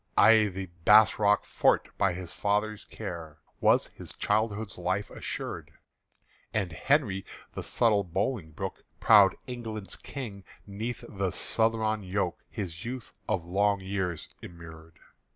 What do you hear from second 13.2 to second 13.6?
for